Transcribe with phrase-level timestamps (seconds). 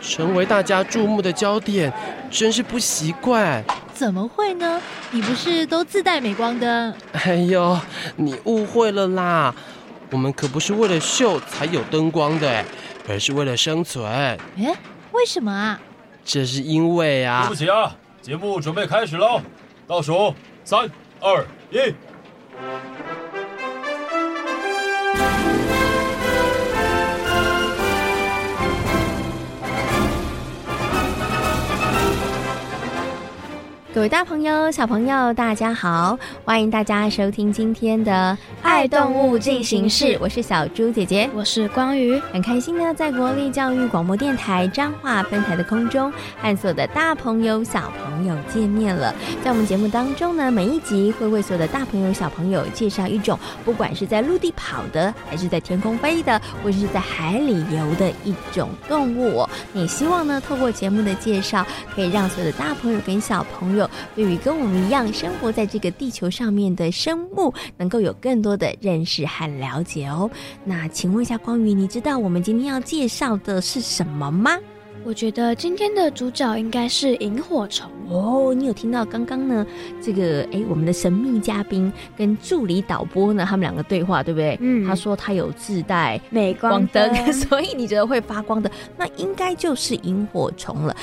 [0.00, 1.92] 成为大家注目的焦点，
[2.28, 3.62] 真是不习惯。
[3.94, 4.80] 怎么会呢？
[5.12, 6.92] 你不是都自带镁光灯？
[7.12, 7.78] 哎呦，
[8.16, 9.54] 你误会了啦！
[10.10, 12.64] 我们可不是为了秀才有灯光的，
[13.08, 14.04] 而是为了生存。
[14.10, 14.36] 哎，
[15.12, 15.78] 为什么啊？
[16.28, 17.44] 这是因为啊……
[17.44, 19.40] 对不起啊，节目准备开始喽，
[19.86, 20.80] 倒数三
[21.20, 21.94] 二一。
[33.98, 36.16] 各位大朋友、小朋友，大家好！
[36.44, 49.12] 欢迎大家收听今天的《爱动物进行式》，我是小猪姐姐，我是光宇，很开心呢，在国立教育广播电台彰化分台的空中，和所有的大朋友、小朋友见面了。
[49.42, 59.44] 在我们节目当中呢，每一集会为所有的大朋友、小朋友介绍一种，不管是在陆地跑的，还是在天空飞的，或者是在海里游的一种动物。
[59.72, 70.30] 你希望呢，透过节目的介绍，可以让所有的大朋友跟小朋友，对于跟我们一样生活在这个地球上面的生物，能够有更多的认识和了解哦。
[70.64, 74.58] 那请问一下光宇，你知道我们今天要介绍的是什么吗？
[75.04, 78.52] 我觉得今天的主角应该是萤火虫哦。
[78.54, 79.66] 你有听到刚刚呢？
[80.02, 84.58] 这个哎，我们的神秘嘉宾跟助理导播呢，他们两个对话，对不对？
[84.60, 84.86] 嗯。
[84.86, 90.94] 他说他有自带镁光灯， 所以你觉得会发光的，那应该就是萤火虫了。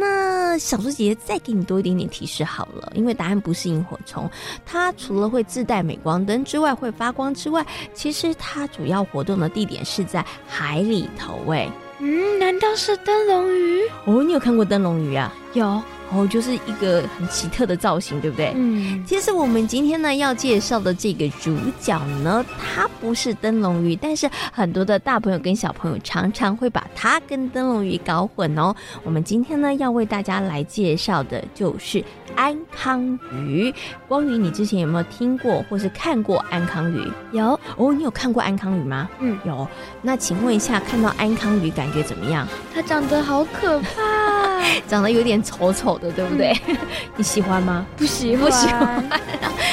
[0.00, 4.28] 那小猪姐姐再给你多一点点提示好了，因为答案不是萤火虫，
[4.66, 11.38] 它除了会自带镁光灯之外，会发光之外，其实它主要活动的地点是在海里头。
[11.52, 11.70] 哎。
[12.06, 13.80] 嗯，难道是灯笼鱼？
[14.04, 15.32] 哦，你有看过灯笼鱼啊？
[15.54, 15.82] 有。
[16.14, 18.52] 哦，就是一个很奇特的造型，对不对？
[18.54, 28.74] 嗯，其实我们今天呢要介绍的这个主角呢，它不是灯笼鱼，但是很多的大朋友跟小朋友常常会把它跟灯笼鱼搞混哦。
[29.02, 32.04] 我们今天呢要为大家来介绍的就是
[32.36, 33.74] 安康鱼。
[34.06, 37.10] 光宇，你之前有没有听过或是看过安康鱼？
[37.32, 37.58] 有。
[37.76, 39.08] 哦，你有看过安康鱼吗？
[39.18, 39.66] 嗯，有。
[40.00, 42.46] 那请问一下，看到安康鱼感觉怎么样？
[42.72, 44.23] 它长得好可怕，
[44.88, 46.14] 长得有点丑丑的。
[46.14, 46.56] 对不对？
[46.68, 46.76] 嗯、
[47.16, 47.84] 你喜欢吗？
[47.96, 49.04] 不喜欢，不喜欢。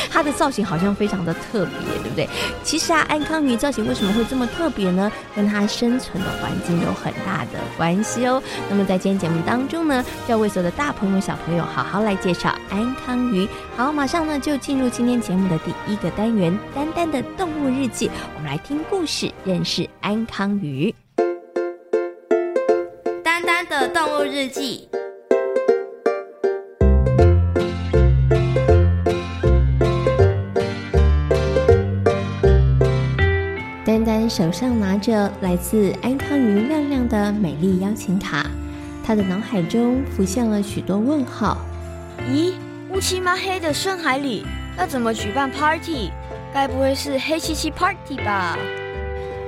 [0.10, 2.28] 它的造型好像非常的特别，对不对？
[2.64, 5.12] 其实啊，安康鱼造型为什么会这么特别呢？
[5.36, 8.42] 跟它生存的环境有很大的关系哦。
[8.70, 13.48] 那么在今天节目当中呢，就要为所有的大朋友小朋友好好来介绍安康鱼。
[13.78, 18.10] 好，马上呢就进入今天节目的第一个单元——丹丹的动物日记。
[18.36, 20.94] 我们来听故事，认识安康鱼。
[24.24, 24.88] 日记。
[34.30, 38.46] 手上拿着来自安康鱼亮亮的美丽邀请卡，
[39.04, 41.58] 他的脑海中浮现了许多问号。
[42.30, 42.54] 咦，
[42.90, 44.46] 乌漆嘛黑的深海里
[44.78, 46.12] 要怎么举办 party？
[46.54, 48.58] 该不会是黑漆漆 party 吧？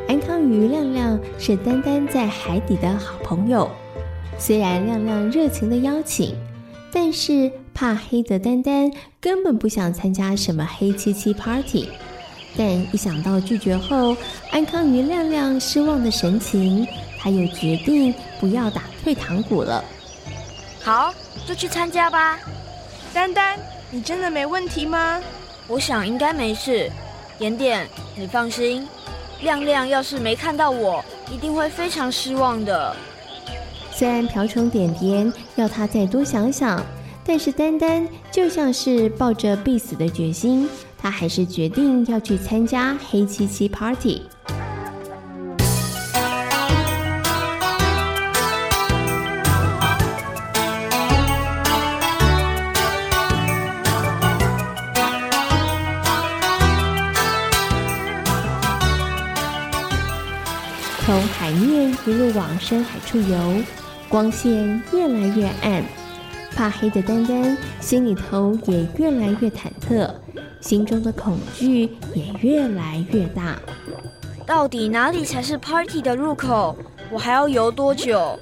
[0.09, 3.72] 安康鱼亮亮是丹丹在海底的好朋友，
[4.38, 6.36] 虽然亮亮热情的邀请，
[6.92, 11.90] 但是怕黑的丹丹根本不想参加什么黑漆漆 party。
[12.56, 14.16] 但一想到拒绝后，
[14.52, 16.86] 安康与亮亮失望的神情，
[17.18, 19.84] 他又决定不要打退堂鼓了。
[20.84, 21.14] 好，
[21.47, 22.38] 就去参加吧。
[23.14, 23.58] 丹丹，
[23.90, 25.20] 你真的没问题吗？
[25.68, 26.91] 我想应该没事。
[27.40, 28.88] 点点，你放心，
[29.41, 32.96] 亮亮要是没看到我，一定会非常失望的。
[33.95, 36.84] 虽然瓢虫点点要他再多想想，
[37.23, 40.67] 但是丹丹就像是抱着必死的决心。
[40.97, 44.23] 他还是决定要去参加黑漆漆 party。
[61.05, 63.55] 从海面一路往深海处游，
[64.14, 65.84] 光线越来越暗，
[66.56, 70.08] 怕黑的丹丹心里头也越来越忐忑，
[70.62, 73.58] 心中的恐惧也越来越大。
[74.46, 76.78] 到底哪里才是 party 的入口？
[77.10, 78.38] 我还要游多久？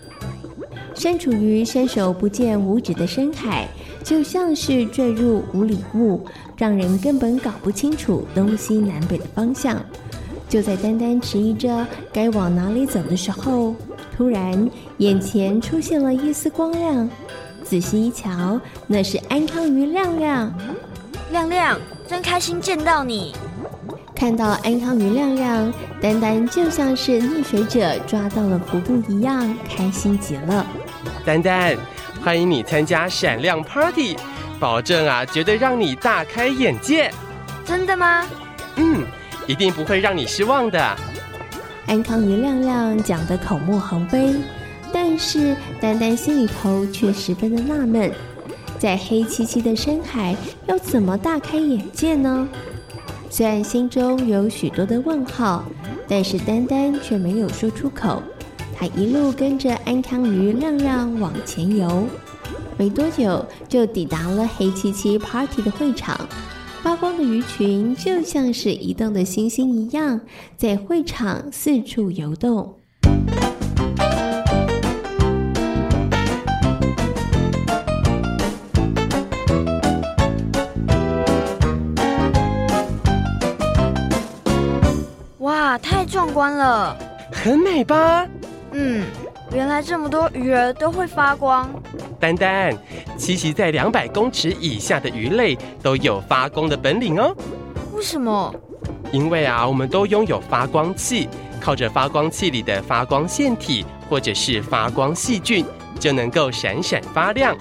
[0.94, 3.66] 身处于伸手不见五指的深海，
[4.04, 6.22] 就像是坠入无里雾，
[6.58, 9.82] 让人根本搞不清楚东西南北的方向。
[10.50, 13.74] 就在丹丹迟疑着该往哪里走的时候，
[14.22, 17.10] 突然眼前出现了一丝光亮。
[17.64, 20.54] 仔细一瞧，那是安康鱼亮亮。
[21.32, 23.34] 亮亮，真开心见到你！
[24.16, 30.68] 看到安康鱼亮亮，丹丹就像是溺水者抓到了浮木一样，开心极了。
[31.26, 31.76] 丹丹，
[32.24, 34.16] 欢迎你参加闪亮 Party，
[34.60, 37.12] 保证啊，绝对让你大开眼界。
[37.66, 38.24] 真的吗？
[38.76, 39.04] 嗯，
[39.48, 40.96] 一定不会让你失望的。
[41.88, 44.34] 安康鱼亮亮讲得口沫横飞，
[44.94, 48.12] 但是丹丹心里头却十分的纳闷，
[48.80, 50.36] 在黑漆漆的深海
[50.68, 52.48] 要怎么大开眼界呢？
[53.30, 55.66] 虽然心中有许多的问号，
[56.08, 58.22] 但是丹丹却没有说出口。
[58.76, 62.08] 他一路跟着安康鱼亮亮往前游，
[62.78, 66.20] 没多久就抵达了黑漆漆 party 的会场。
[66.84, 70.20] 发光的鱼群就像是移动的星星一样，
[70.58, 72.76] 在会场四处游动。
[85.38, 86.98] 哇太壮观了，
[87.32, 88.28] 很美吧？
[88.72, 89.06] 嗯，
[89.54, 91.70] 原来这么多鱼儿都会发光。
[92.20, 92.76] 丹丹，
[93.22, 97.36] 栖息在两百公尺以下的鱼类都有发光的本领哦。
[97.94, 98.52] 为什么？
[99.14, 101.30] 因为啊，我们都拥有发光器，
[101.60, 105.64] 靠着发光器里的发光腺体或者是发光细菌，
[106.00, 107.56] 就能够闪闪发亮。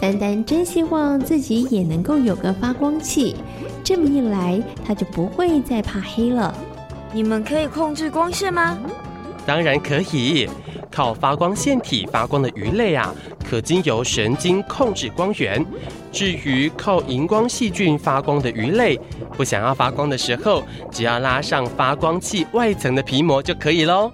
[0.00, 3.36] 丹丹真希望自己也能够有个发光器，
[3.84, 6.54] 这么一来，他就不会再怕黑了。
[7.12, 8.78] 你们可以控制光线吗？
[9.44, 10.48] 当然可以，
[10.90, 13.14] 靠发光腺体发光的鱼类啊，
[13.48, 15.64] 可经由神经控制光源。
[16.12, 18.98] 至于靠荧光细菌发光的鱼类，
[19.36, 24.10] 不想要发光的时候，只要拉上发光器外层的皮膜就可以喽。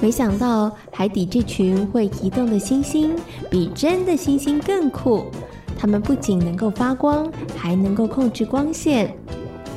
[0.00, 3.16] 没想到海底这群会移动的星星，
[3.50, 5.26] 比真的星星更酷。
[5.78, 9.14] 它们不仅能够发光，还能够控制光线。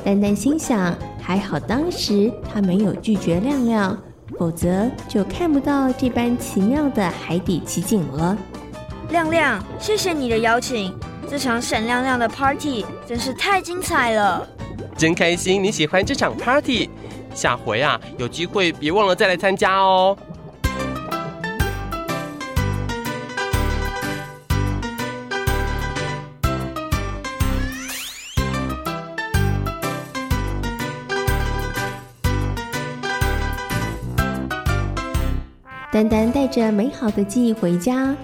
[0.04, 0.94] 丹丹心想。
[1.18, 3.98] 还好当时他没有拒绝亮亮，
[4.38, 8.38] 否则就看不到这般奇妙的海底奇景了。
[9.16, 10.94] 亮亮，谢谢你的邀请，
[11.26, 14.46] 这场闪亮亮的 party 真是太精彩了。
[14.94, 16.90] 真开心你喜欢这场 party，
[17.34, 20.14] 下回啊有机会别忘了再来参加哦。
[35.90, 38.14] 丹丹带着美好的记忆回家，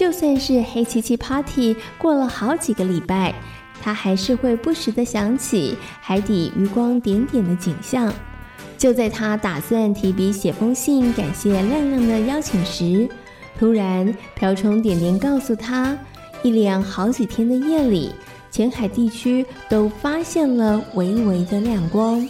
[0.00, 3.34] 就算是黑漆漆 party 过了好几个礼拜，
[3.82, 8.10] 他还是会不时的想起海底余光点点的景象。
[8.78, 13.06] 就在他打算提笔写封信感谢亮亮的邀请时，
[13.58, 15.94] 突然瓢虫点点告诉他，
[16.42, 18.10] 一连好几天的夜里，
[18.50, 22.26] 浅海地区都发现了微微的亮光。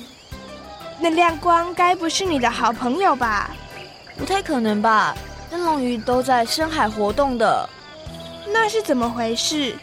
[1.01, 3.55] 那亮光该不是你的好朋友吧？
[4.19, 5.15] 不太可能吧？
[5.51, 7.69] 灯笼鱼都在深海活动的，
[8.53, 9.75] 那是怎么回事？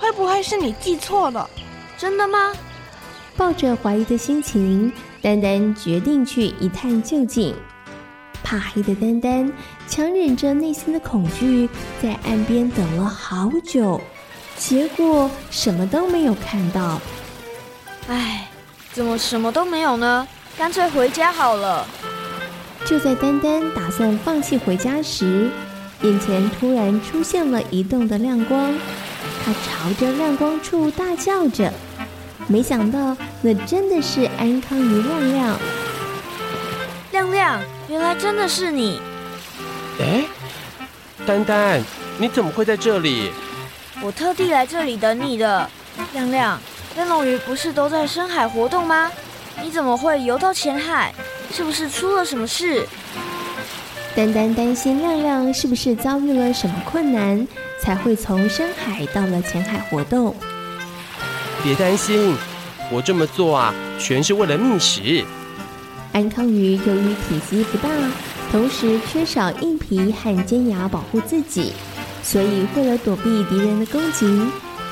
[0.00, 1.48] 会不会是你记错了？
[1.96, 2.52] 真的吗？
[3.36, 4.92] 抱着怀疑的心情，
[5.22, 7.54] 丹丹决定去一探究竟。
[8.42, 9.50] 怕黑的丹丹
[9.88, 11.68] 强忍着内心的恐惧，
[12.02, 14.00] 在岸边等了好久，
[14.56, 17.00] 结果什么都没有看到。
[18.08, 18.48] 唉，
[18.92, 20.26] 怎么什么都没有呢？
[20.58, 21.86] 干脆回家好了。
[22.84, 25.50] 就在丹丹打算放弃回家时，
[26.02, 28.74] 眼前突然出现了移动的亮光，
[29.42, 31.72] 他朝着亮光处大叫着。
[32.46, 35.58] 没想到那真的是安康鱼亮亮。
[37.10, 39.00] 亮亮，原来真的是你！
[39.98, 40.24] 哎，
[41.26, 41.80] 丹丹，
[42.18, 43.30] 你怎么会在这里？
[44.02, 45.70] 我特地来这里等你的。
[46.12, 46.60] 亮亮，
[46.94, 49.10] 灯笼鱼不是都在深海活动吗？
[49.62, 51.14] 你怎么会游到浅海？
[51.56, 52.84] 是不是出了什么事？
[54.16, 57.46] 丹丹担心亮亮是不是遭遇了什么困难，
[57.80, 60.34] 才会从深海到了浅海活动。
[61.62, 62.34] 别担心，
[62.90, 65.24] 我这么做啊，全是为了觅食。
[66.12, 67.88] 安康鱼由于体积不大，
[68.50, 71.72] 同时缺少硬皮和尖牙保护自己，
[72.24, 74.26] 所以为了躲避敌人的攻击，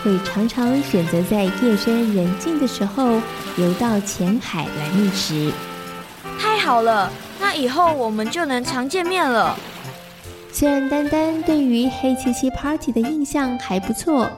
[0.05, 3.21] 会常常选择在夜深人静的时候
[3.57, 5.51] 游到浅海来觅食。
[6.63, 9.57] 好了，那以后我们就能常见面了。
[10.53, 14.31] 虽然丹丹对于黑漆漆 party 的印象还不错，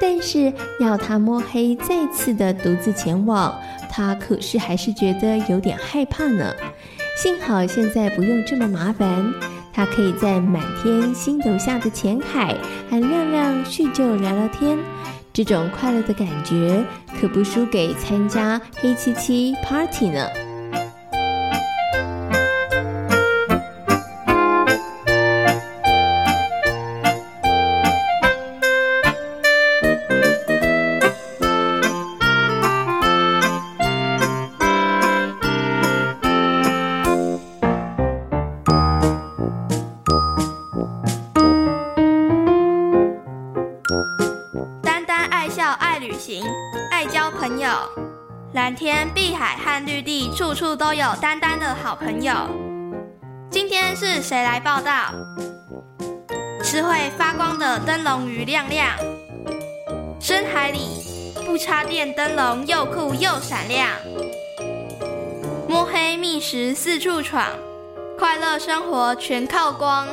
[0.00, 3.56] 但是要他摸黑再次的独自前往，
[3.88, 6.52] 他可是还是觉得有点害怕呢。
[7.16, 9.32] 幸好现在不用这么麻烦，
[9.72, 12.56] 他可以在满天星斗下的浅海
[12.90, 14.76] 和亮亮叙旧聊聊天，
[15.32, 16.84] 这种快乐的感觉
[17.20, 20.26] 可不输给参加黑漆漆 party 呢。
[48.68, 52.34] 蓝天、碧海和绿地，处处都有丹丹的好朋友。
[53.50, 55.10] 今天是谁来报道？
[56.62, 58.90] 是会发光的灯笼鱼亮亮。
[60.20, 63.88] 深海里不插电灯笼又酷又闪亮。
[65.66, 67.46] 摸黑觅食四处闯，
[68.18, 70.06] 快乐生活全靠光。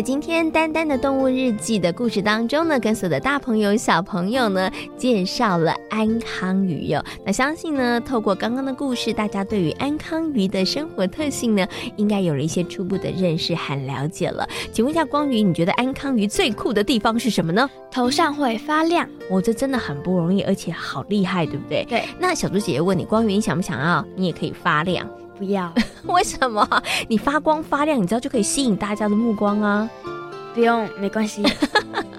[0.00, 7.04] 在今天丹丹的动物日记的故事当中呢，跟所有的大朋友小朋友呢介绍了安康鱼哟。
[7.22, 14.48] 那相信呢，透过刚刚的故事，大家对于安康鱼的生活特性呢，应该有了一些初步的认识和了解了。
[14.72, 17.68] 请问一下光鱼，你觉得安康鱼最酷的地方是什么呢？
[17.90, 21.84] 头上会发亮，哦，这真的很不容易，而且好厉害，对不对？
[21.86, 22.04] 对。
[22.18, 24.02] 那小猪姐姐问你，光鱼，你想不想要？
[24.16, 25.06] 你也可以发亮。
[25.40, 25.72] 不要，
[26.04, 26.68] 为什么？
[27.08, 29.88] 你发光发亮，你知道就可以吸引大家的目光啊。
[30.54, 31.42] 不用，没关系。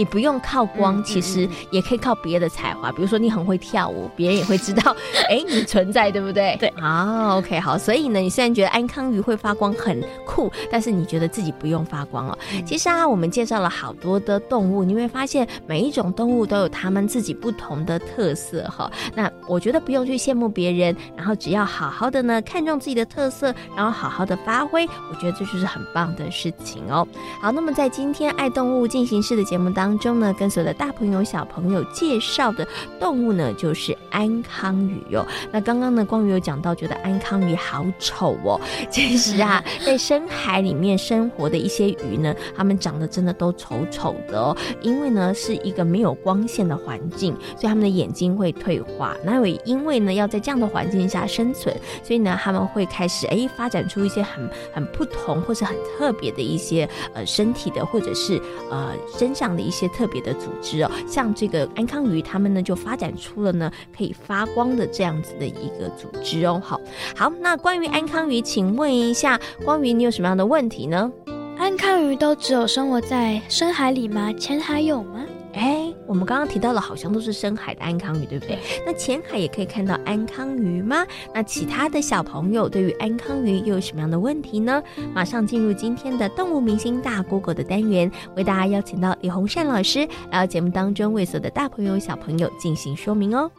[0.00, 2.90] 你不用靠光，其实也可以靠别的才华。
[2.90, 4.96] 比如说你很会跳舞，别人也会知道，
[5.28, 6.56] 哎，你存在，对不对？
[6.58, 6.70] 对。
[6.80, 7.76] 啊，OK，好。
[7.76, 12.38] 所以呢，你虽然觉得安康鱼会发光很酷，但是你觉得自己不用发光哦。
[12.64, 18.90] 其实啊，我们介绍了好多的动物，你会发现每一种动物都有它们自己不同的特色哈。
[19.14, 27.06] 那我觉得不用去羡慕别人，然后只要好好的呢看重自己的特色，然后好好的发挥，我觉得这就是很棒的事情哦。
[27.42, 29.89] 好，那么在今天爱动物进行式的节目当中。
[29.90, 32.64] 当中呢，跟所有的大朋友小朋友介绍的
[33.00, 35.26] 动物呢，就是安康鱼哟。
[35.50, 38.60] 那刚刚呢，光宇有讲到，觉得安康鱼好丑哦。
[38.88, 44.56] 其实啊， 在深海里面生活的一些鱼呢，它们长得真的都丑丑的哦。
[44.80, 49.16] 因为呢，是一个没有光线的环境，所以它们的眼睛会退化。
[49.24, 59.79] 那也因为呢，要在这样的环境下生存，所以呢，他们会开始哎，发展出一些很很不同或是很特别的一些呃身体的，或者是呃身上的一些。
[59.80, 66.60] 些特别的组织哦，像这个安康鱼，他们呢就发展出了呢可以发光的这样子的一个组织哦。
[66.62, 66.78] 好，
[67.16, 71.10] 好，那关于安康鱼，请问一下光鱼，你有什么样的问题呢？
[71.56, 74.32] 安康鱼都只有生活在深海里吗？
[74.34, 75.24] 浅海有吗？
[75.54, 78.58] 哎，我们刚刚提到了，好像都是深海的安康鱼，对不对？
[78.86, 81.04] 那浅海也可以看到安康鱼吗？
[81.34, 84.82] 那其他的小朋友对于安康鱼又有什么样的问题呢？
[85.12, 93.50] 马上进入今天的动物明星大 Google 的单元，为大家邀请到李洪善老师来到节目当中，为所有的大朋友小朋友进行说明哦。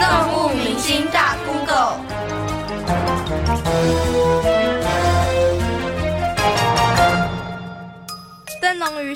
[0.00, 1.27] 动物明星大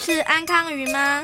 [0.04, 1.22] 是安康鱼吗？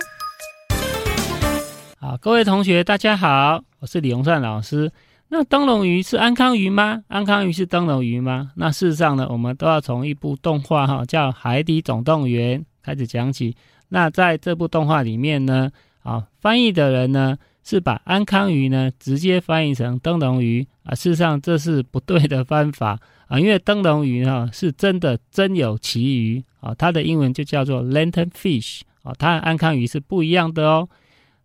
[1.98, 4.88] 好，各位同学，大家好，我是李洪善老师。
[5.26, 7.02] 那灯笼鱼是安康鱼吗？
[7.08, 8.52] 安康鱼是灯笼鱼吗？
[8.54, 13.56] 那事实上呢，我们都要从一部动画哈，叫《海底总动员》开始讲起。
[13.88, 15.68] 那在这部动画里面呢，
[16.04, 22.96] 啊，翻译的人呢是把安康鱼呢直接翻译成灯笼鱼啊，事实上这是不对的方法。
[23.26, 30.88] 啊，因为灯笼鱼哈是真的真有其鱼啊，它的英文就叫做 lantern fish 啊，它和安康鱼是不一样的哦。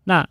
[0.04, 0.28] 那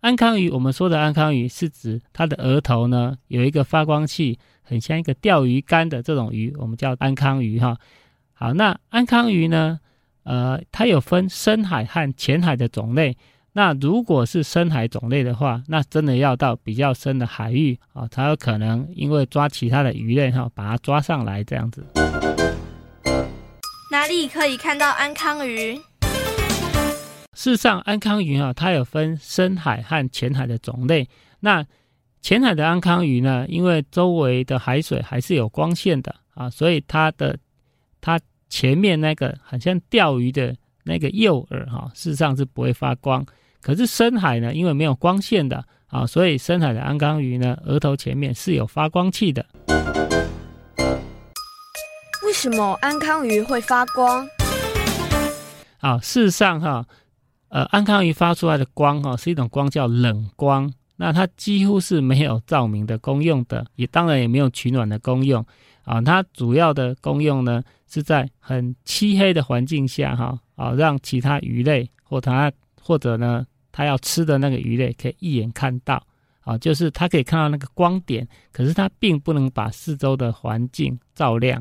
[0.00, 7.76] 安康鱼，我们说的安康鱼是指它的额头呢有一个发光器，很像一个钓鱼竿的这种鱼，我们叫安康鱼哈。
[8.32, 9.78] 好，那安康鱼呢，
[10.22, 13.16] 呃，它有分深海和浅海的种类。
[13.52, 21.84] 那如果是深海种类的话，那真的要到比较深的海域啊，才有可能因为抓其他的鱼类哈，把它抓上来这样子。
[24.10, 25.80] 里可以看到安康鱼？
[27.32, 31.08] 事实上，安康鱼啊，它有分深海和浅海的种类。
[31.38, 31.64] 那
[32.20, 37.38] 浅海的安康鱼呢，因为周围的海水还是有光线的啊，所以它的
[38.00, 43.24] 它前面那个很像钓鱼的那个诱饵哈，事实上是不会发光。
[43.62, 49.46] 可是深海呢，因为没有光线的啊，所以深海的安康鱼呢，额头前面是有发光器的。
[52.30, 54.24] 为什么安康鱼会发光？
[55.80, 56.86] 啊，事实上哈，
[57.48, 65.44] 呃，安康鱼发出来的光哈，是一种光叫冷光，那它几乎是没有照明的功用的，也当然也没有取暖的功用
[65.82, 66.00] 啊。
[66.00, 76.00] 它主要的功用呢，是在很漆黑的环境下哈，啊，让其他鱼类或它或者呢，它要吃的那个鱼类可以一眼看到
[76.42, 81.60] 啊，就是它可以看到那个光点，可是它并不能把四周的环境照亮。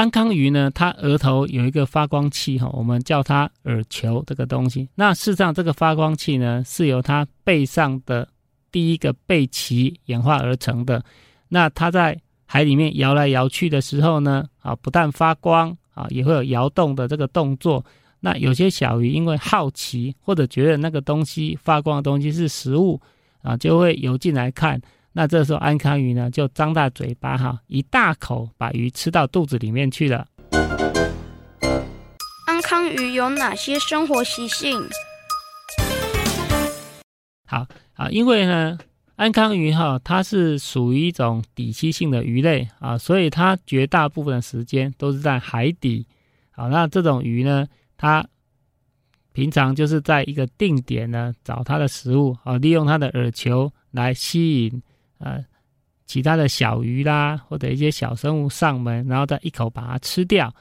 [0.00, 4.88] 安康鱼呢，它额头有一个发光器哈，我们叫它耳球这个东西。
[4.94, 8.26] 那事实上，这个发光器呢，是由它背上的
[8.72, 11.04] 第一个背鳍演化而成的。
[11.50, 17.84] 那它在海里面摇来摇去的时候呢，啊，不但发光啊，也会有摇动的这个动作。
[18.20, 22.98] 那有些小鱼因为好奇或者觉得那个东西发光的东西是食物
[23.42, 24.80] 啊，就会游进来看。
[25.12, 30.28] 那这时候安康鱼呢，就张大嘴巴哈，一大口把鱼吃到肚子里面去了。
[32.46, 34.80] 安康鱼有哪些生活习性？
[37.44, 38.78] 好啊，因为呢，
[39.16, 46.06] 安康鱼哈，它是属于一种底栖性的鱼类啊，所以它绝大部分的时间都是在海底。
[46.52, 48.24] 好，那这种鱼呢，它
[49.32, 54.80] 平常就是在一个定点呢找它的食物啊，利用它的饵球来吸引。
[55.20, 55.44] 呃，
[56.06, 60.52] 其他的小鱼啦，或者一些小生物上门，然后再一口把它吃掉。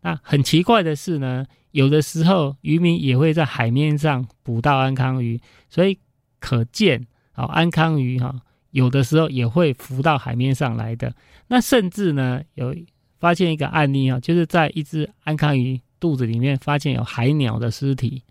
[0.00, 5.98] 那很奇怪的是呢，有的时候渔民也会在海面上捕到安康鱼，所以
[6.38, 7.00] 可见
[7.32, 8.38] 啊、哦，安康鱼哈、
[8.72, 11.10] 有的时候也会浮到海面上来的。
[11.48, 12.76] 那甚至呢，有
[13.18, 18.22] 发现一个案例啊、就是在一只安康鱼肚子里面发现有海鸟的尸体，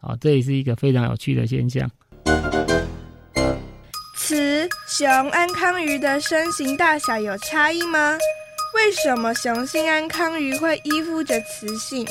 [0.00, 1.90] 啊、哦，这也是一个非常有趣的现象。
[4.24, 8.16] 雌雄安康鱼的身形大小有差异吗？
[8.72, 12.06] 为什么雄性安康鱼会依附着雌性？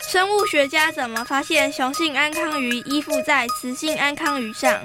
[0.00, 4.80] 生物学家怎么发现雄性安康鱼依附在雌性安康鱼上？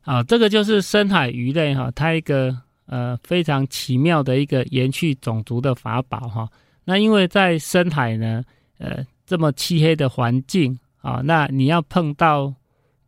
[0.00, 6.48] 好，这个就是深海鱼类哈，它一个呃非常奇妙的一个延续种族的法宝哈。
[6.86, 8.42] 那因为在深海呢，
[8.78, 12.54] 呃这么漆黑的环境啊，那你要碰到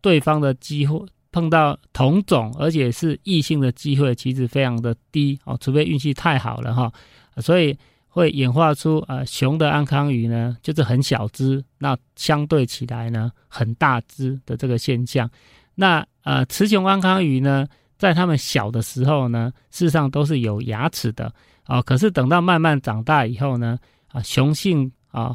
[0.02, 1.02] 对方的机会。
[1.32, 6.92] 碰到同种而且是异性的机会其实非常的低哦，除非运气太好了哈，
[7.38, 15.28] 所以会演化出呃雄的安康鱼呢，就是很小只，那相对起来呢很大只的这个现象。
[15.74, 17.66] 那呃雌雄安康鱼呢，
[17.96, 21.32] 在它们小的时候呢，事实上都是有牙齿的
[21.64, 25.34] 啊，可是等到慢慢长大以后呢，啊雄性啊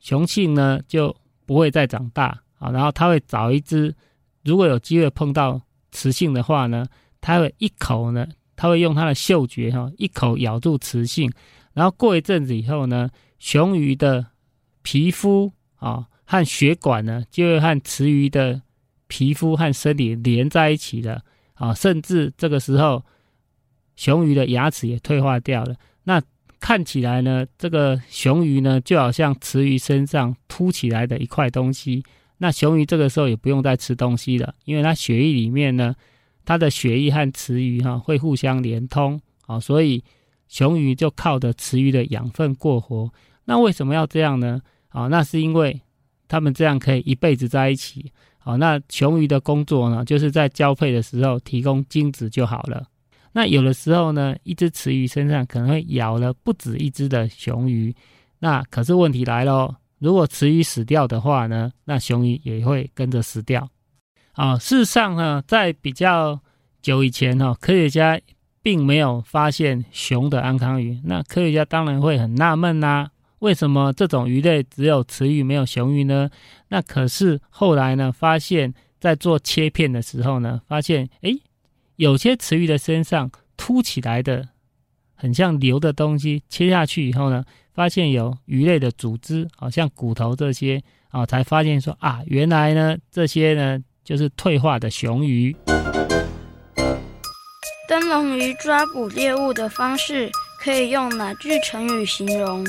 [0.00, 3.94] 雄性呢就不会再长大啊，然后它会找一只。
[4.46, 6.86] 如果有机会碰到雌性的话呢，
[7.20, 11.30] 它会一口呢，它会用它的嗅觉哈，一口咬住雌性，
[11.74, 14.26] 然后过一阵子以后呢，雄鱼的
[14.82, 18.62] 皮肤啊和血管呢，就会和雌鱼的
[19.08, 21.22] 皮肤和身体连在一起了
[21.54, 23.04] 啊，甚至这个时候，
[23.96, 25.74] 雄鱼的牙齿也退化掉了。
[26.04, 26.22] 那
[26.60, 32.04] 看起来呢，这个雄鱼呢，就好像雌鱼身上凸起来的一块东西。
[32.38, 35.94] 那雄鱼这个时候也不用再吃东西了，因为它血液里面呢，
[36.44, 40.04] 它的血液和雌鱼哈会互相连通啊，所以
[40.48, 43.10] 雄鱼就靠着雌鱼的养分过活。
[43.44, 44.60] 那为什么要这样呢？
[44.88, 45.80] 啊，那是因为
[46.28, 48.12] 它们这样可以一辈子在一起。
[48.38, 52.86] 好，那雄鱼的工作呢，就是在交配的时候提供精子就好了。
[53.32, 57.94] 那有的时候呢，一只雌鱼身上可能会咬了不止一只的雄鱼，
[58.38, 59.76] 那可是问题来了。
[60.06, 63.68] 如果雌鱼死掉的话呢，那雄鱼也会跟着死掉。
[64.34, 66.40] 啊、事实上呢，在比较
[66.80, 68.20] 久以前哈、科学家
[68.62, 71.00] 并没有发现雄的安康鱼。
[71.02, 73.08] 那科学家当然会很纳闷呐，
[73.40, 76.30] 为什么这种鱼类只有雌鱼没有雄鱼呢？
[76.68, 81.36] 那可是后来呢，发现，在做切片的时候呢，发现诶，
[81.96, 84.50] 有些雌鱼的身上凸起来的，
[85.16, 87.44] 很像瘤的东西，切下去以后呢。
[87.76, 95.54] 发现有鱼类的组织，好像骨头这些啊，才发现说啊，原来呢这些呢就是退化的雄鱼。
[97.86, 102.66] 灯笼鱼抓捕猎物的方式可以用哪句成语形容？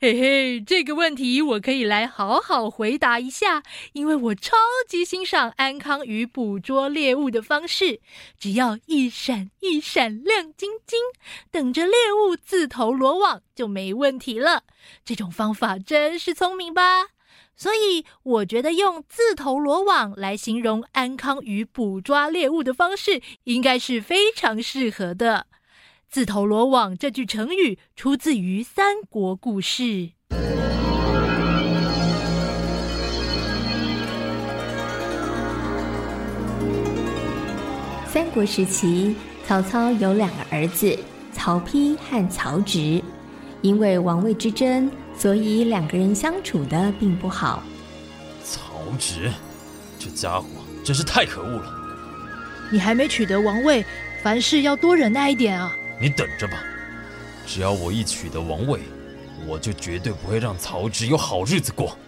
[0.00, 4.56] 嘿嘿，这个问题我可以来好好回答一下，因为我超
[4.86, 8.00] 级欣赏安康鱼捕捉猎物的方式，
[8.38, 11.00] 只要一闪一闪亮晶晶，
[11.50, 14.62] 等着猎物自投罗网就没问题了。
[15.04, 17.08] 这种方法真是聪明吧？
[17.56, 25.48] 所以我觉得用自投罗网来形容安康鱼捕抓猎物的方式，应该是非常适合的。
[26.10, 30.12] 自投罗网这句成语出自于三国故事。
[38.06, 39.14] 三国时期，
[39.46, 40.98] 曹操有两个儿子，
[41.34, 43.02] 曹丕和曹植。
[43.60, 47.62] 因为王位之争，所以两个人相处的并不好。
[48.42, 49.30] 曹植，
[49.98, 50.46] 这家伙
[50.82, 51.70] 真是太可恶了！
[52.72, 53.84] 你还没取得王位，
[54.22, 55.76] 凡事要多忍耐一点啊！
[56.00, 56.62] 你等着吧，
[57.44, 58.80] 只要我一取得王位，
[59.48, 61.98] 我就绝对不会让曹植有好日子过。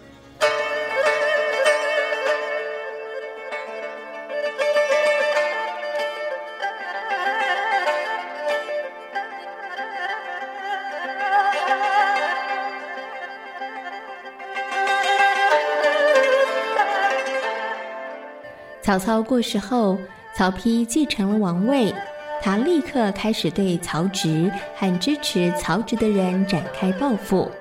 [18.81, 19.97] 曹操过世后，
[20.33, 21.93] 曹丕继承了王位。
[22.41, 27.51] 他立刻开始对曹植和支持曹植的人展开报复，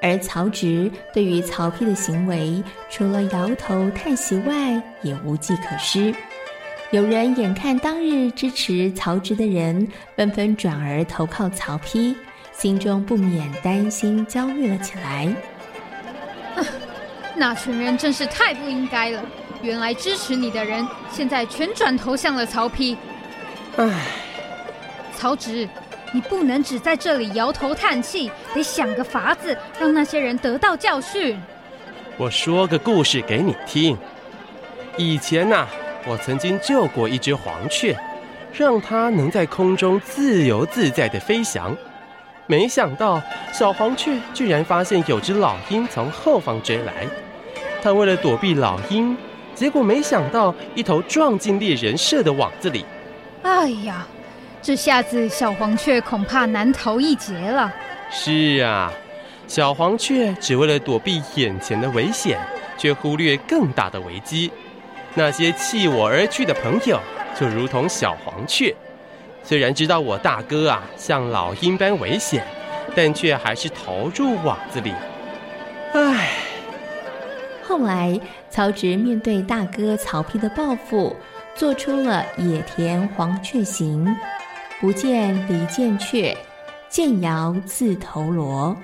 [0.00, 6.14] 而曹植对于曹丕的行为，除了摇头叹息外，也无计可施。
[6.90, 12.14] 有人眼看当日支持曹植的人纷纷转而投靠曹丕，
[12.52, 15.28] 心中不免担心焦虑了起来。
[17.36, 19.22] 那群人真是太不应该了！
[19.60, 22.96] 原来支持你的人，现在全转投向了曹丕。
[23.76, 23.90] 唉，
[25.16, 25.68] 曹植，
[26.12, 31.36] 你不能只在这里摇头叹气，得想个法子让那些人得到教训。
[32.16, 33.98] 我说个故事给你听。
[34.96, 35.66] 以前呐、
[36.06, 37.96] 我曾经救过一只黄雀，
[38.52, 41.76] 让它能在空中自由自在的飞翔。
[42.46, 43.20] 没想到
[43.52, 47.08] 小黄雀居然发现有只老鹰从后方追来，
[47.82, 49.16] 它为了躲避老鹰，
[49.52, 52.84] 结果没想到一头撞进猎人设的网子里。
[53.44, 54.06] 哎呀，
[54.62, 57.70] 这下子小黄雀恐怕难逃一劫了。
[58.10, 58.90] 是啊，
[59.46, 62.40] 小黄雀只为了躲避眼前的危险，
[62.78, 64.50] 却忽略更大的危机。
[65.14, 66.98] 那些弃我而去的朋友，
[67.38, 68.74] 就如同小黄雀，
[69.42, 72.46] 虽然知道我大哥啊像老鹰般危险，
[72.96, 74.92] 但却还是投入网子里。
[75.92, 76.30] 唉。
[77.62, 81.14] 后来，曹植面对大哥曹丕的报复。
[81.56, 84.04] 做出了《野田黄雀行》，
[84.80, 86.36] 不见离间雀，
[86.88, 88.76] 渐摇自投罗。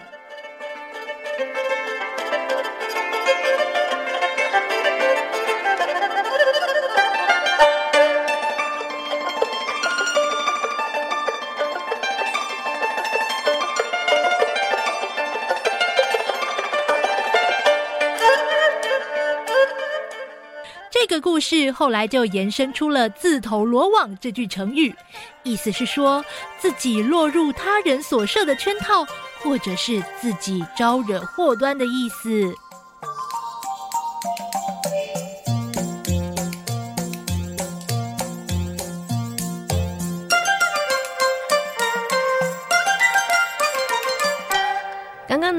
[21.21, 24.95] 故事后来就延伸出了“自投罗网”这句成语，
[25.43, 26.25] 意思是说
[26.59, 29.07] 自己落入他人所设的圈套，
[29.43, 32.53] 或者是自己招惹祸端的意思。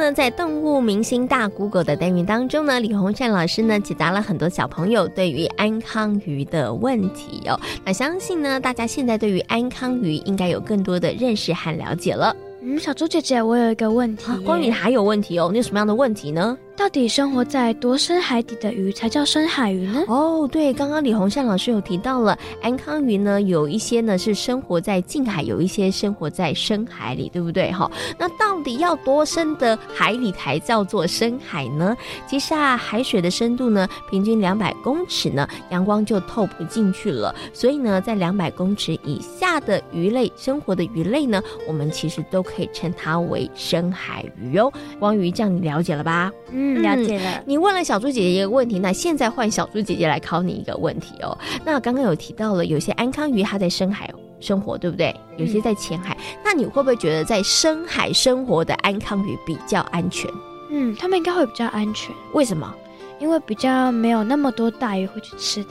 [0.09, 7.59] 在动物明星大 Google 的单元当中呢，李洪善老师呢解答了很多小朋友对于安康鱼的问题哦。
[7.83, 12.33] 那相信呢，大家现在对于安康鱼应该有更多的认识和了解了。
[12.61, 14.31] 嗯，小猪姐姐，我有一个问题。
[14.45, 16.57] 关于还有问题哦，你有什么样的问题呢？
[16.75, 20.03] 到底生活在多深海底的鱼才叫深海鱼呢？
[20.07, 27.71] 哦，对，刚刚李洪善老师有提到了安康鱼呢，有一些呢是生活在近海，有一些生活在深海里，对不对？
[27.71, 31.95] 哈，那到底要多深的海里才叫做深海呢？
[32.27, 37.35] 其实啊，海水的深度呢，平均两百公尺呢，阳光就透不进去了。
[37.53, 44.71] 所以呢，在两百公尺以下的鱼类生活的鱼类呢，我们其实都可以称它为深海鱼哦。
[44.99, 46.31] 光鱼这样，你了解了吧？
[46.51, 46.60] 嗯。
[46.81, 51.37] 了解了，嗯，你问了小猪姐姐一个问题，那现在换小猪姐姐来考你一个问题哦。
[51.65, 55.15] 那刚刚有提到了，有些安康鱼它在深海生活，对不对？
[55.37, 60.29] 有些在浅海，嗯，那你会不会觉得在深海生活的安康鱼比较安全？
[60.69, 62.15] 嗯，它们应该会比较安全。
[62.33, 62.73] 为什么？
[63.19, 65.69] 因为比较没有那么多大鱼会去吃它。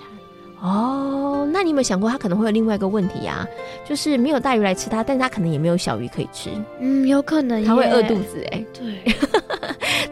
[0.63, 3.47] 哦，那你有没有想过，它可能会有另外一个问题呀？
[3.89, 6.51] 就是没有大鱼来吃它，但是它可能也没有小鱼可以吃。
[6.81, 7.65] 嗯，有可能。
[7.65, 8.65] 它会饿肚子哎。
[8.79, 9.15] 对。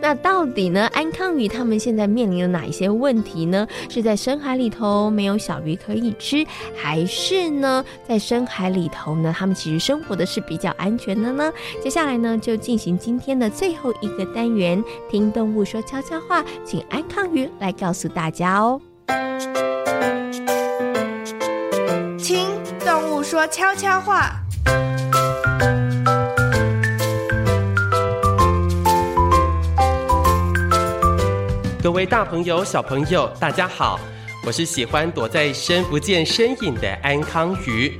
[0.08, 3.68] 那到底呢，安康鱼他们现在面临了哪一些问题呢？
[3.90, 11.52] 是在深海里头没有小鱼可以吃，还是呢，在深海里头呢，他们其实生活的是比较安全的呢？
[11.84, 18.80] 接下来呢，就进行今天的最后一个单元，听动物说悄悄话，请安康鱼来告诉大家哦。
[22.16, 22.46] 听
[22.82, 24.47] 动物说悄悄话。
[31.80, 34.00] 各位大朋友、小朋友，大家好，
[34.44, 37.96] 我是喜欢躲在深不见身影的安康鱼。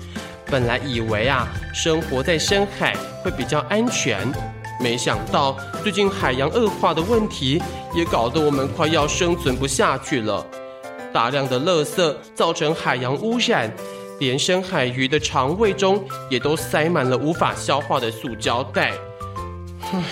[0.47, 4.19] 本来以为啊，生活在深海会比较安全，
[4.81, 7.63] 没想到最近海洋恶化的问题，
[7.95, 10.45] 也搞得我们快要生存不下去了。
[11.13, 13.73] 大量的垃圾造成海洋污染，
[14.19, 18.93] 连深海鱼的肠胃中也都塞满了无法消化的塑胶袋。
[19.93, 20.03] 唉，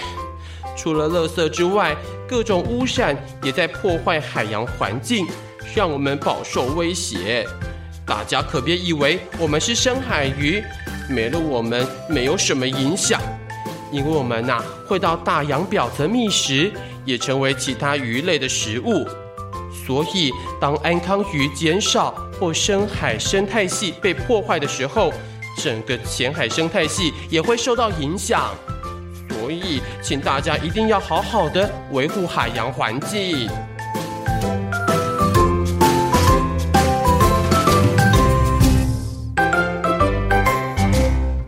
[0.77, 1.97] 除了垃圾之外，
[2.29, 5.27] 各种污染也在破坏海洋环境，
[5.75, 7.47] 让我们饱受威胁。
[8.05, 10.63] 大家可别以为我们是深海鱼，
[11.09, 13.21] 没了我们没有什么影响，
[13.93, 16.73] 因为我们呐、会到大洋表层觅食，
[17.05, 19.07] 也成为其他鱼类的食物。
[19.87, 22.11] 所以，当安康鱼减少
[22.41, 25.13] 或深海生态系被破坏的时候，
[25.57, 28.53] 整个浅海生态系也会受到影响。
[29.47, 33.49] 所以，请大家一定要好好的维护海洋环境。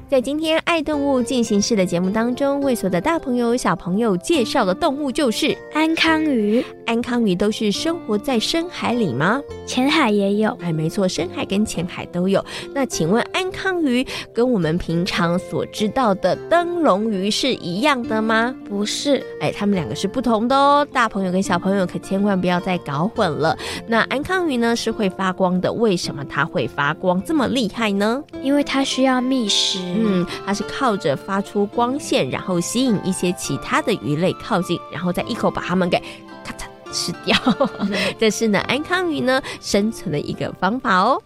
[0.08, 6.64] 在今天爱动物进行式的节目当中，为所有的大朋友、小朋友介绍的动物就是安康鱼。
[6.86, 9.40] 安康鱼都是生活在深海里吗？
[9.66, 10.56] 浅海也有。
[10.60, 12.44] 哎，没错，深海跟浅海都有。
[12.74, 18.54] 那请问安康鱼跟我们平常所知道的灯笼鱼是一样的吗？
[18.68, 20.86] 不是，哎，它们两个是不同的哦。
[20.92, 23.58] 大朋友跟小朋友可千万不要再搞混了。
[23.88, 28.22] 那安康鱼呢是会发光的，为什么它会发光这么厉害呢？
[28.42, 29.80] 因为它需要觅食。
[29.80, 35.98] 嗯，它是靠着发出光线，然后吸引一些其他的鱼类靠近，然后再一口把它们给
[36.44, 36.68] 咔嚓。
[36.90, 37.36] 吃掉，
[38.18, 41.20] 这是呢安康鱼呢生存的一个方法哦。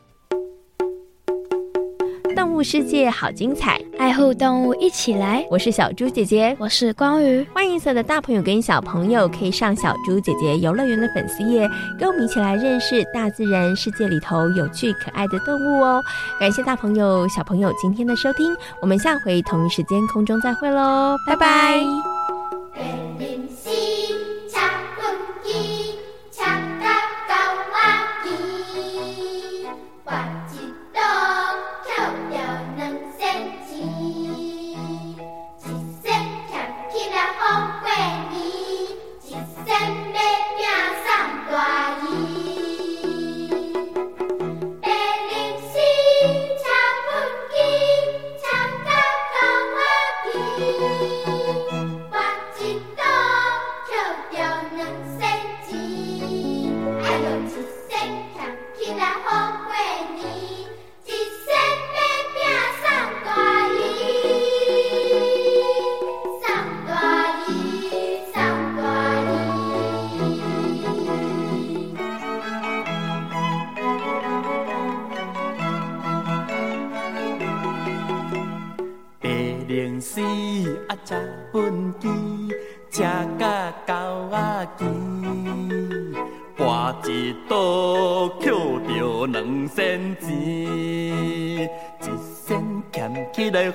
[2.34, 5.44] 动物世界好精彩，爱护动物一起来。
[5.50, 7.46] 我是小猪姐姐，我是光宇。
[7.54, 11.68] 欢迎所有的大朋友跟小朋友可以上小猪姐姐游乐园的粉丝页，
[11.98, 16.02] 跟我们一起来认识大自然世界里头有趣可爱的动物哦。
[16.40, 21.82] 感谢大朋友小朋友今天的收听，我们下回同一时间空中再会喽，拜拜。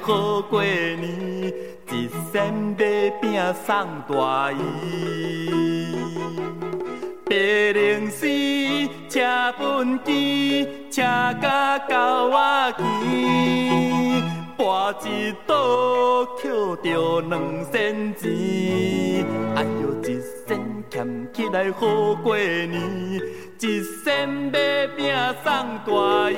[0.02, 1.52] 好过年，
[1.92, 3.26] 一仙买饼
[3.66, 4.56] 送大姨。
[7.26, 8.26] 白龙丝
[9.10, 9.20] 车
[9.60, 11.02] 畚箕，车
[11.42, 14.24] 甲狗仔牵，
[14.58, 14.62] 跋
[15.06, 16.52] 一倒捡
[16.84, 17.34] 着两
[17.72, 19.26] 仙钱。
[19.56, 20.06] 哎呦，一
[20.98, 22.72] 俭起来好过年，
[23.60, 25.54] 一仙买饼送
[25.86, 26.34] 大姨。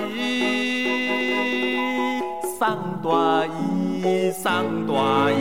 [2.59, 2.67] 送
[3.01, 5.37] 大姨，送大姨。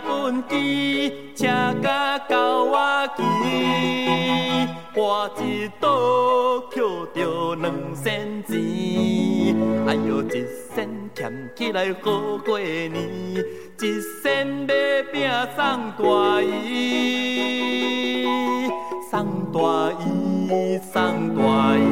[0.00, 1.46] 本畚车，
[1.82, 2.76] 拆到我
[3.16, 3.46] 仔起，
[4.94, 5.84] 花一朵
[6.70, 6.82] 捡
[7.14, 8.52] 着两仙钱。
[9.86, 12.94] 哎呦，一仙俭起来好过年，
[13.80, 13.82] 一
[14.22, 14.72] 仙买
[15.12, 15.58] 饼送
[15.98, 16.02] 大
[16.42, 18.26] 姨，
[19.10, 19.12] 送
[19.52, 19.58] 大
[20.00, 20.92] 姨，送
[21.36, 21.42] 大
[21.76, 21.82] 姨。